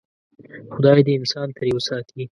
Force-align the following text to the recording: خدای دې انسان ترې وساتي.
خدای 0.73 0.99
دې 1.05 1.13
انسان 1.19 1.47
ترې 1.57 1.71
وساتي. 1.75 2.21